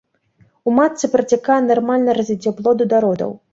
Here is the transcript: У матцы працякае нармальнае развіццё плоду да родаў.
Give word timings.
У 0.71 0.73
матцы 0.77 1.09
працякае 1.17 1.59
нармальнае 1.69 2.17
развіццё 2.23 2.57
плоду 2.63 2.91
да 2.95 3.05
родаў. 3.09 3.31